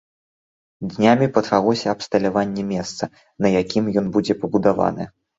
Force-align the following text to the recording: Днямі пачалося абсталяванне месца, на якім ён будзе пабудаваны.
Днямі 0.93 1.25
пачалося 1.35 1.91
абсталяванне 1.97 2.63
месца, 2.69 3.09
на 3.47 3.51
якім 3.61 3.91
ён 4.01 4.09
будзе 4.15 4.37
пабудаваны. 4.45 5.03